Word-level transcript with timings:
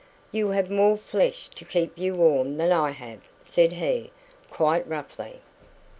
"You 0.31 0.47
have 0.49 0.71
more 0.71 0.97
flesh 0.97 1.47
to 1.53 1.63
keep 1.63 1.95
you 1.95 2.15
warm 2.15 2.57
than 2.57 2.71
I 2.71 2.89
have," 2.89 3.19
said 3.39 3.73
he, 3.73 4.09
quite 4.49 4.87
roughly. 4.87 5.41